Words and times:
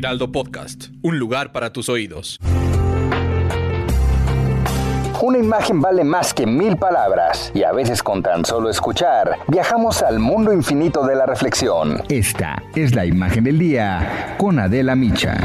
Heraldo 0.00 0.32
Podcast, 0.32 0.86
un 1.02 1.18
lugar 1.18 1.52
para 1.52 1.74
tus 1.74 1.90
oídos. 1.90 2.38
Una 5.20 5.36
imagen 5.36 5.82
vale 5.82 6.04
más 6.04 6.32
que 6.32 6.46
mil 6.46 6.78
palabras 6.78 7.52
y 7.54 7.64
a 7.64 7.72
veces 7.72 8.02
con 8.02 8.22
tan 8.22 8.46
solo 8.46 8.70
escuchar 8.70 9.36
viajamos 9.46 10.02
al 10.02 10.18
mundo 10.18 10.54
infinito 10.54 11.04
de 11.06 11.16
la 11.16 11.26
reflexión. 11.26 12.02
Esta 12.08 12.62
es 12.74 12.94
la 12.94 13.04
imagen 13.04 13.44
del 13.44 13.58
día 13.58 14.36
con 14.38 14.58
Adela 14.58 14.96
Micha. 14.96 15.36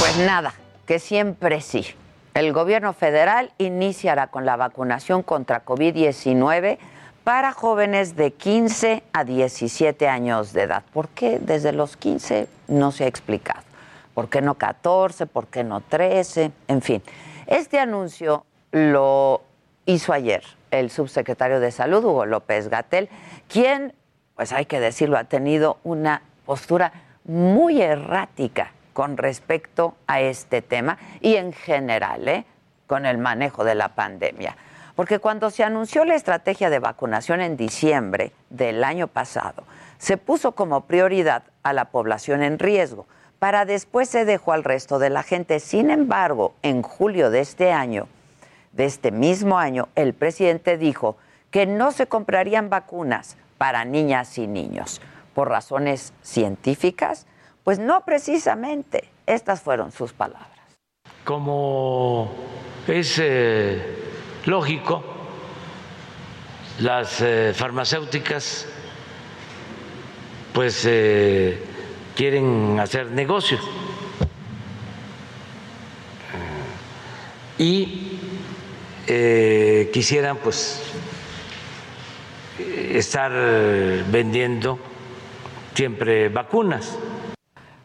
Pues 0.00 0.16
nada, 0.16 0.54
que 0.86 0.98
siempre 0.98 1.60
sí. 1.60 1.84
El 2.32 2.54
gobierno 2.54 2.94
federal 2.94 3.52
iniciará 3.58 4.28
con 4.28 4.46
la 4.46 4.56
vacunación 4.56 5.22
contra 5.22 5.66
COVID-19 5.66 6.78
para 7.26 7.50
jóvenes 7.50 8.14
de 8.14 8.32
15 8.34 9.02
a 9.12 9.24
17 9.24 10.06
años 10.06 10.52
de 10.52 10.62
edad. 10.62 10.84
¿Por 10.92 11.08
qué 11.08 11.40
desde 11.40 11.72
los 11.72 11.96
15? 11.96 12.46
No 12.68 12.92
se 12.92 13.02
ha 13.02 13.08
explicado. 13.08 13.62
¿Por 14.14 14.28
qué 14.28 14.40
no 14.40 14.54
14? 14.54 15.26
¿Por 15.26 15.48
qué 15.48 15.64
no 15.64 15.80
13? 15.80 16.52
En 16.68 16.82
fin, 16.82 17.02
este 17.48 17.80
anuncio 17.80 18.46
lo 18.70 19.42
hizo 19.86 20.12
ayer 20.12 20.44
el 20.70 20.88
subsecretario 20.88 21.58
de 21.58 21.72
Salud, 21.72 22.04
Hugo 22.04 22.26
López 22.26 22.68
Gatel, 22.68 23.08
quien, 23.48 23.92
pues 24.36 24.52
hay 24.52 24.66
que 24.66 24.78
decirlo, 24.78 25.18
ha 25.18 25.24
tenido 25.24 25.78
una 25.82 26.22
postura 26.44 26.92
muy 27.24 27.82
errática 27.82 28.70
con 28.92 29.16
respecto 29.16 29.96
a 30.06 30.20
este 30.20 30.62
tema 30.62 30.96
y 31.20 31.34
en 31.34 31.52
general, 31.52 32.28
¿eh? 32.28 32.44
con 32.86 33.04
el 33.04 33.18
manejo 33.18 33.64
de 33.64 33.74
la 33.74 33.96
pandemia. 33.96 34.56
Porque 34.96 35.18
cuando 35.18 35.50
se 35.50 35.62
anunció 35.62 36.04
la 36.06 36.14
estrategia 36.14 36.70
de 36.70 36.78
vacunación 36.78 37.42
en 37.42 37.56
diciembre 37.56 38.32
del 38.48 38.82
año 38.82 39.06
pasado, 39.06 39.64
se 39.98 40.16
puso 40.16 40.52
como 40.52 40.86
prioridad 40.86 41.44
a 41.62 41.74
la 41.74 41.86
población 41.86 42.42
en 42.42 42.58
riesgo, 42.58 43.06
para 43.38 43.66
después 43.66 44.08
se 44.08 44.24
dejó 44.24 44.52
al 44.52 44.64
resto 44.64 44.98
de 44.98 45.10
la 45.10 45.22
gente. 45.22 45.60
Sin 45.60 45.90
embargo, 45.90 46.54
en 46.62 46.80
julio 46.80 47.30
de 47.30 47.40
este 47.40 47.72
año, 47.72 48.08
de 48.72 48.86
este 48.86 49.10
mismo 49.10 49.58
año, 49.58 49.88
el 49.94 50.14
presidente 50.14 50.78
dijo 50.78 51.16
que 51.50 51.66
no 51.66 51.92
se 51.92 52.06
comprarían 52.06 52.70
vacunas 52.70 53.36
para 53.58 53.84
niñas 53.84 54.38
y 54.38 54.46
niños. 54.46 55.02
¿Por 55.34 55.50
razones 55.50 56.14
científicas? 56.22 57.26
Pues 57.64 57.78
no 57.78 58.02
precisamente. 58.04 59.10
Estas 59.26 59.60
fueron 59.60 59.92
sus 59.92 60.14
palabras. 60.14 60.48
Como 61.24 62.30
es 62.86 63.18
eh, 63.18 64.05
lógico, 64.46 65.04
las 66.80 67.20
eh, 67.20 67.52
farmacéuticas 67.54 68.66
pues 70.52 70.84
eh, 70.86 71.62
quieren 72.14 72.78
hacer 72.80 73.10
negocio 73.10 73.58
y 77.58 78.18
quisieran 79.92 80.38
pues 80.38 80.82
estar 82.58 83.32
vendiendo 84.10 84.78
siempre 85.74 86.28
vacunas. 86.28 86.98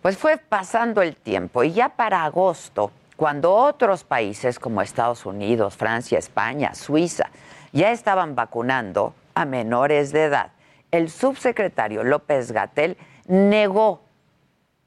Pues 0.00 0.16
fue 0.16 0.36
pasando 0.36 1.00
el 1.02 1.14
tiempo 1.14 1.62
y 1.62 1.72
ya 1.72 1.90
para 1.90 2.24
agosto, 2.24 2.90
cuando 3.22 3.54
otros 3.54 4.02
países 4.02 4.58
como 4.58 4.82
Estados 4.82 5.26
Unidos, 5.26 5.76
Francia, 5.76 6.18
España, 6.18 6.74
Suiza 6.74 7.30
ya 7.70 7.92
estaban 7.92 8.34
vacunando 8.34 9.14
a 9.36 9.44
menores 9.44 10.10
de 10.10 10.24
edad, 10.24 10.50
el 10.90 11.08
subsecretario 11.08 12.02
López 12.02 12.50
Gatel 12.50 12.96
negó 13.28 14.02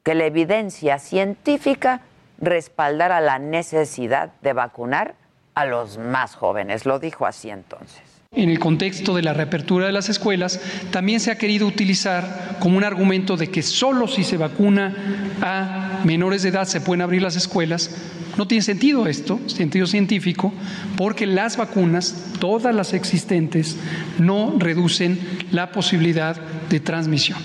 que 0.02 0.14
la 0.14 0.26
evidencia 0.26 0.98
científica 0.98 2.02
respaldara 2.36 3.22
la 3.22 3.38
necesidad 3.38 4.32
de 4.42 4.52
vacunar 4.52 5.14
a 5.54 5.64
los 5.64 5.96
más 5.96 6.34
jóvenes. 6.34 6.84
Lo 6.84 6.98
dijo 6.98 7.24
así 7.24 7.48
entonces 7.48 8.15
en 8.36 8.50
el 8.50 8.58
contexto 8.58 9.14
de 9.14 9.22
la 9.22 9.32
reapertura 9.32 9.86
de 9.86 9.92
las 9.92 10.08
escuelas, 10.08 10.60
también 10.90 11.20
se 11.20 11.30
ha 11.30 11.38
querido 11.38 11.66
utilizar 11.66 12.58
como 12.60 12.76
un 12.76 12.84
argumento 12.84 13.36
de 13.36 13.48
que 13.48 13.62
solo 13.62 14.06
si 14.06 14.24
se 14.24 14.36
vacuna 14.36 14.94
a 15.42 16.02
menores 16.04 16.42
de 16.42 16.50
edad 16.50 16.66
se 16.66 16.80
pueden 16.80 17.00
abrir 17.00 17.22
las 17.22 17.36
escuelas. 17.36 17.90
No 18.36 18.46
tiene 18.46 18.62
sentido 18.62 19.06
esto, 19.06 19.40
sentido 19.46 19.86
científico, 19.86 20.52
porque 20.96 21.26
las 21.26 21.56
vacunas, 21.56 22.32
todas 22.38 22.74
las 22.74 22.92
existentes, 22.92 23.76
no 24.18 24.54
reducen 24.58 25.18
la 25.50 25.72
posibilidad 25.72 26.36
de 26.68 26.80
transmisión. 26.80 27.38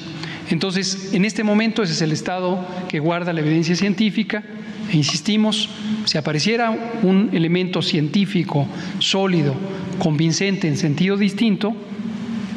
Entonces, 0.49 1.13
en 1.13 1.23
este 1.23 1.43
momento 1.45 1.81
ese 1.81 1.93
es 1.93 2.01
el 2.01 2.11
estado 2.11 2.67
que 2.89 2.99
guarda 2.99 3.31
la 3.31 3.39
evidencia 3.39 3.75
científica. 3.75 4.43
E 4.91 4.97
insistimos, 4.97 5.69
si 6.05 6.17
apareciera 6.17 6.71
un 7.03 7.29
elemento 7.33 7.81
científico 7.81 8.67
sólido, 8.99 9.53
convincente 9.99 10.67
en 10.67 10.77
sentido 10.77 11.17
distinto, 11.17 11.73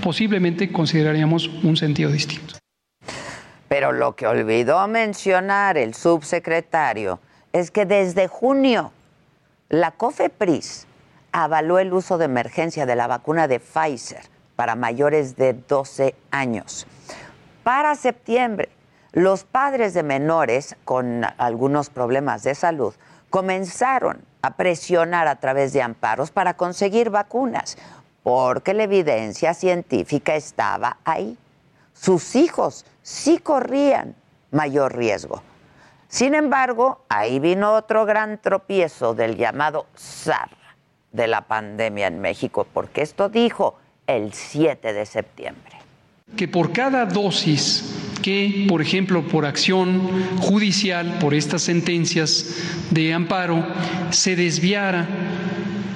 posiblemente 0.02 0.70
consideraríamos 0.70 1.48
un 1.62 1.76
sentido 1.76 2.10
distinto. 2.10 2.54
Pero 3.68 3.92
lo 3.92 4.14
que 4.14 4.26
olvidó 4.26 4.86
mencionar 4.86 5.76
el 5.78 5.94
subsecretario 5.94 7.20
es 7.52 7.70
que 7.70 7.86
desde 7.86 8.28
junio 8.28 8.92
la 9.68 9.90
COFEPRIS 9.92 10.86
avaló 11.32 11.78
el 11.78 11.92
uso 11.92 12.18
de 12.18 12.26
emergencia 12.26 12.86
de 12.86 12.94
la 12.94 13.06
vacuna 13.06 13.48
de 13.48 13.60
Pfizer 13.60 14.22
para 14.56 14.76
mayores 14.76 15.36
de 15.36 15.54
12 15.54 16.14
años. 16.30 16.86
Para 17.64 17.94
septiembre, 17.96 18.68
los 19.12 19.44
padres 19.44 19.94
de 19.94 20.02
menores 20.02 20.76
con 20.84 21.24
algunos 21.38 21.90
problemas 21.90 22.42
de 22.42 22.54
salud 22.54 22.94
comenzaron 23.34 24.24
a 24.42 24.54
presionar 24.54 25.26
a 25.26 25.34
través 25.40 25.72
de 25.72 25.82
amparos 25.82 26.30
para 26.30 26.54
conseguir 26.54 27.10
vacunas, 27.10 27.76
porque 28.22 28.74
la 28.74 28.84
evidencia 28.84 29.54
científica 29.54 30.36
estaba 30.36 30.98
ahí. 31.04 31.36
Sus 31.94 32.36
hijos 32.36 32.86
sí 33.02 33.38
corrían 33.38 34.14
mayor 34.52 34.96
riesgo. 34.96 35.42
Sin 36.06 36.36
embargo, 36.36 37.00
ahí 37.08 37.40
vino 37.40 37.72
otro 37.72 38.06
gran 38.06 38.38
tropiezo 38.38 39.14
del 39.14 39.36
llamado 39.36 39.86
SAR 39.96 40.50
de 41.10 41.26
la 41.26 41.40
pandemia 41.40 42.06
en 42.06 42.20
México, 42.20 42.68
porque 42.72 43.02
esto 43.02 43.30
dijo 43.30 43.74
el 44.06 44.32
7 44.32 44.92
de 44.92 45.06
septiembre. 45.06 45.76
Que 46.36 46.46
por 46.46 46.72
cada 46.72 47.04
dosis 47.04 47.93
que, 48.24 48.64
por 48.70 48.80
ejemplo, 48.80 49.22
por 49.28 49.44
acción 49.44 50.00
judicial, 50.38 51.18
por 51.20 51.34
estas 51.34 51.60
sentencias 51.60 52.56
de 52.90 53.12
amparo, 53.12 53.62
se 54.08 54.34
desviara 54.34 55.06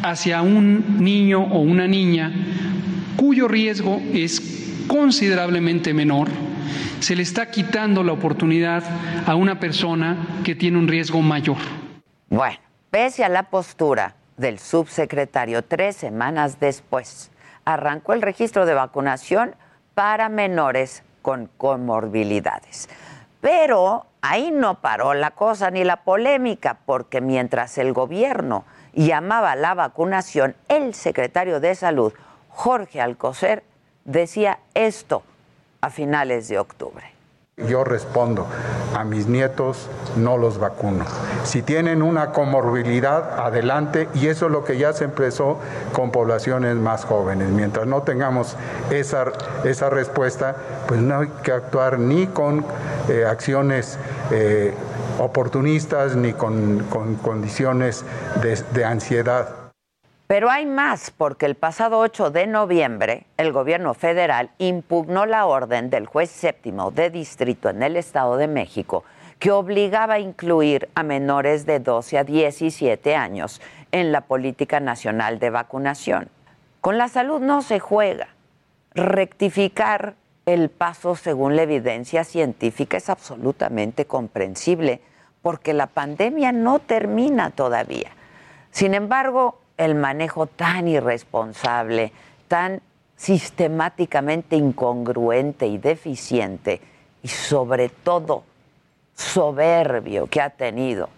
hacia 0.02 0.42
un 0.42 1.02
niño 1.02 1.42
o 1.42 1.60
una 1.60 1.88
niña 1.88 2.30
cuyo 3.16 3.48
riesgo 3.48 4.02
es 4.12 4.42
considerablemente 4.86 5.94
menor, 5.94 6.28
se 7.00 7.16
le 7.16 7.22
está 7.22 7.50
quitando 7.50 8.04
la 8.04 8.12
oportunidad 8.12 8.84
a 9.24 9.34
una 9.34 9.58
persona 9.58 10.42
que 10.44 10.54
tiene 10.54 10.76
un 10.76 10.86
riesgo 10.86 11.22
mayor. 11.22 11.56
Bueno, 12.28 12.58
pese 12.90 13.24
a 13.24 13.30
la 13.30 13.44
postura 13.44 14.16
del 14.36 14.58
subsecretario, 14.58 15.62
tres 15.62 15.96
semanas 15.96 16.60
después 16.60 17.30
arrancó 17.64 18.12
el 18.12 18.20
registro 18.20 18.66
de 18.66 18.74
vacunación 18.74 19.54
para 19.94 20.28
menores 20.28 21.04
con 21.28 21.50
comorbilidades. 21.58 22.88
Pero 23.42 24.06
ahí 24.22 24.50
no 24.50 24.80
paró 24.80 25.12
la 25.12 25.32
cosa 25.32 25.70
ni 25.70 25.84
la 25.84 26.02
polémica, 26.02 26.78
porque 26.86 27.20
mientras 27.20 27.76
el 27.76 27.92
gobierno 27.92 28.64
llamaba 28.94 29.54
la 29.54 29.74
vacunación, 29.74 30.56
el 30.68 30.94
secretario 30.94 31.60
de 31.60 31.74
Salud, 31.74 32.14
Jorge 32.48 33.02
Alcocer, 33.02 33.62
decía 34.06 34.60
esto 34.72 35.22
a 35.82 35.90
finales 35.90 36.48
de 36.48 36.58
octubre. 36.58 37.17
Yo 37.66 37.82
respondo, 37.82 38.46
a 38.94 39.02
mis 39.02 39.26
nietos 39.26 39.88
no 40.16 40.38
los 40.38 40.58
vacuno. 40.58 41.04
Si 41.42 41.62
tienen 41.62 42.02
una 42.02 42.30
comorbilidad, 42.30 43.40
adelante, 43.40 44.08
y 44.14 44.28
eso 44.28 44.46
es 44.46 44.52
lo 44.52 44.64
que 44.64 44.78
ya 44.78 44.92
se 44.92 45.04
empezó 45.04 45.58
con 45.92 46.12
poblaciones 46.12 46.76
más 46.76 47.04
jóvenes. 47.04 47.48
Mientras 47.50 47.86
no 47.86 48.02
tengamos 48.02 48.54
esa, 48.90 49.32
esa 49.64 49.90
respuesta, 49.90 50.54
pues 50.86 51.00
no 51.00 51.20
hay 51.20 51.28
que 51.42 51.50
actuar 51.50 51.98
ni 51.98 52.28
con 52.28 52.64
eh, 53.08 53.24
acciones 53.26 53.98
eh, 54.30 54.72
oportunistas 55.18 56.14
ni 56.14 56.34
con, 56.34 56.86
condiciones 57.22 58.04
de 58.72 58.84
ansiedad. 58.84 59.57
Pero 60.28 60.50
hay 60.50 60.66
más, 60.66 61.10
porque 61.10 61.46
el 61.46 61.54
pasado 61.54 61.98
8 62.00 62.30
de 62.30 62.46
noviembre 62.46 63.24
el 63.38 63.50
gobierno 63.50 63.94
federal 63.94 64.50
impugnó 64.58 65.24
la 65.24 65.46
orden 65.46 65.88
del 65.88 66.04
juez 66.04 66.30
séptimo 66.30 66.90
de 66.90 67.08
distrito 67.08 67.70
en 67.70 67.82
el 67.82 67.96
Estado 67.96 68.36
de 68.36 68.46
México 68.46 69.04
que 69.38 69.52
obligaba 69.52 70.14
a 70.14 70.18
incluir 70.18 70.90
a 70.94 71.02
menores 71.02 71.64
de 71.64 71.80
12 71.80 72.18
a 72.18 72.24
17 72.24 73.16
años 73.16 73.62
en 73.90 74.12
la 74.12 74.20
política 74.20 74.80
nacional 74.80 75.38
de 75.38 75.48
vacunación. 75.48 76.28
Con 76.82 76.98
la 76.98 77.08
salud 77.08 77.40
no 77.40 77.62
se 77.62 77.80
juega. 77.80 78.28
Rectificar 78.94 80.14
el 80.44 80.68
paso 80.68 81.16
según 81.16 81.56
la 81.56 81.62
evidencia 81.62 82.24
científica 82.24 82.98
es 82.98 83.08
absolutamente 83.08 84.04
comprensible 84.04 85.00
porque 85.40 85.72
la 85.72 85.86
pandemia 85.86 86.52
no 86.52 86.80
termina 86.80 87.48
todavía. 87.48 88.10
Sin 88.72 88.92
embargo, 88.92 89.60
el 89.78 89.94
manejo 89.94 90.46
tan 90.46 90.86
irresponsable, 90.88 92.12
tan 92.46 92.82
sistemáticamente 93.16 94.56
incongruente 94.56 95.66
y 95.66 95.78
deficiente 95.78 96.80
y 97.22 97.28
sobre 97.28 97.88
todo 97.88 98.44
soberbio 99.14 100.26
que 100.26 100.40
ha 100.40 100.50
tenido 100.50 101.08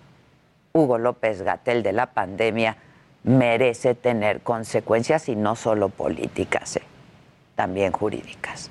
Hugo 0.73 0.99
López 0.99 1.43
Gatel 1.43 1.83
de 1.83 1.93
la 1.93 2.07
pandemia 2.07 2.77
merece 3.25 3.95
tener 3.95 4.41
consecuencias 4.41 5.29
y 5.29 5.37
no 5.37 5.57
solo 5.57 5.89
políticas, 5.89 6.77
eh, 6.77 6.83
también 7.55 7.93
jurídicas. 7.93 8.71